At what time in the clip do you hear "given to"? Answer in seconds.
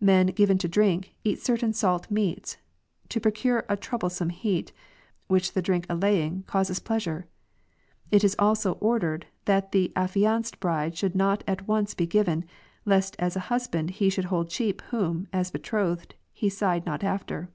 0.28-0.68